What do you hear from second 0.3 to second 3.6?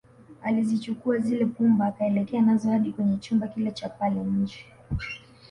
Alizichukua zile pumba akaelekea nazo hadi kwenye chumba